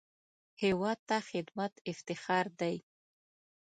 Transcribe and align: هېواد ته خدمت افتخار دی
هېواد 0.63 0.99
ته 1.07 1.17
خدمت 1.29 1.73
افتخار 1.91 2.45
دی 2.59 2.75